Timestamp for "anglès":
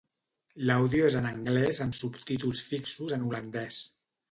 1.33-1.83